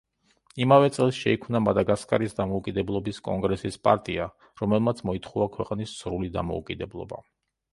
[0.63, 4.27] იმავე წელს შეიქმნა მადაგასკარის დამოუკიდებლობის კონგრესის პარტია,
[4.63, 7.23] რომელმაც მოითხოვა ქვეყნის სრული დამოუკიდებლობა.